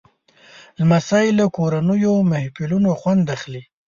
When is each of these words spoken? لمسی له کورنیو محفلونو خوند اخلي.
لمسی 0.79 1.27
له 1.37 1.45
کورنیو 1.55 2.13
محفلونو 2.31 2.89
خوند 2.99 3.25
اخلي. 3.35 3.63